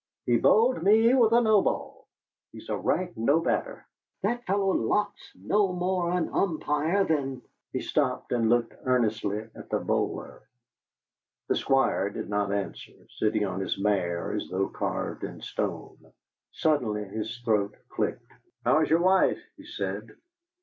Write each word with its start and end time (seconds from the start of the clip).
He 0.25 0.35
bowled 0.37 0.81
me 0.81 1.13
with 1.13 1.31
a 1.31 1.41
no 1.41 1.61
ball. 1.61 2.07
He's 2.51 2.69
a 2.69 2.75
rank 2.75 3.15
no 3.15 3.39
batter. 3.39 3.85
That 4.23 4.43
fellow 4.47 4.71
Locke's 4.71 5.31
no 5.35 5.73
more 5.73 6.09
an 6.09 6.27
umpire 6.33 7.03
than" 7.03 7.43
He 7.71 7.81
stopped 7.81 8.31
and 8.31 8.49
looked 8.49 8.73
earnestly 8.83 9.47
at 9.53 9.69
the 9.69 9.77
bowler. 9.77 10.41
The 11.49 11.55
Squire 11.55 12.09
'did 12.09 12.29
not 12.29 12.51
answer, 12.51 12.93
sitting 13.19 13.45
on 13.45 13.59
his 13.59 13.77
mare 13.79 14.31
as 14.33 14.49
though 14.49 14.69
carved 14.69 15.23
in 15.23 15.39
stone. 15.39 15.99
Suddenly 16.51 17.03
his 17.03 17.37
throat 17.45 17.75
clicked. 17.89 18.25
"How's 18.65 18.89
your 18.89 19.01
wife?" 19.03 19.37
he 19.55 19.65
said. 19.65 20.07